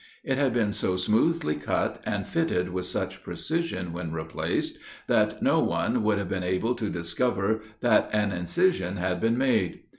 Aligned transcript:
It 0.23 0.39
had 0.39 0.51
been 0.51 0.73
so 0.73 0.95
smoothly 0.95 1.53
cut, 1.53 2.01
and 2.07 2.27
fitted 2.27 2.69
with 2.71 2.87
such 2.87 3.21
precision 3.21 3.93
when 3.93 4.11
replaced, 4.11 4.79
that 5.05 5.43
no 5.43 5.59
one 5.59 6.01
would 6.01 6.17
have 6.17 6.27
been 6.27 6.41
able 6.41 6.73
to 6.73 6.89
discover 6.89 7.61
that 7.81 8.09
an 8.11 8.31
incision 8.31 8.95
had 8.95 9.21
been 9.21 9.37
made. 9.37 9.81